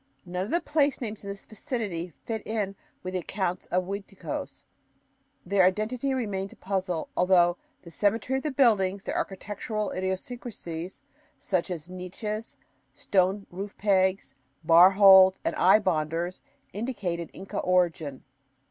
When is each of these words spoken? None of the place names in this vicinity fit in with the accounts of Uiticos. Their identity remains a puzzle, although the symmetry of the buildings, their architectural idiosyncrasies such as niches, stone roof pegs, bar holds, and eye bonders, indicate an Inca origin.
None 0.25 0.45
of 0.45 0.49
the 0.49 0.59
place 0.59 0.99
names 0.99 1.23
in 1.23 1.29
this 1.29 1.45
vicinity 1.45 2.11
fit 2.25 2.41
in 2.47 2.75
with 3.03 3.13
the 3.13 3.19
accounts 3.19 3.67
of 3.67 3.83
Uiticos. 3.83 4.63
Their 5.45 5.61
identity 5.63 6.15
remains 6.15 6.53
a 6.53 6.55
puzzle, 6.55 7.09
although 7.15 7.57
the 7.83 7.91
symmetry 7.91 8.37
of 8.37 8.41
the 8.41 8.49
buildings, 8.49 9.03
their 9.03 9.15
architectural 9.15 9.91
idiosyncrasies 9.91 11.03
such 11.37 11.69
as 11.69 11.87
niches, 11.87 12.57
stone 12.95 13.45
roof 13.51 13.77
pegs, 13.77 14.33
bar 14.63 14.89
holds, 14.89 15.39
and 15.45 15.55
eye 15.55 15.77
bonders, 15.77 16.41
indicate 16.73 17.19
an 17.19 17.29
Inca 17.29 17.59
origin. 17.59 18.23